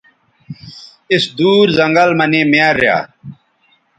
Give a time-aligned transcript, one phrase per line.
[1.11, 2.97] اِس دُور زنگل مہ نے میار ریا